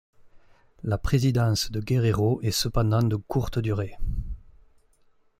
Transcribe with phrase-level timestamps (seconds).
[0.81, 3.99] La présidence de Guerrero est cependant de courte durée.